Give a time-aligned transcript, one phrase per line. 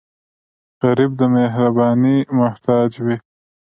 [0.81, 3.17] غریب د مهربانۍ محتاج وي